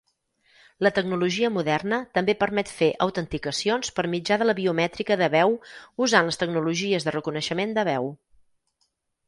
[0.85, 5.55] La tecnologia moderna també permet fer autenticacions per mitjà de la biomètrica de veu
[6.07, 8.13] usant les tecnologies de reconeixement de veu.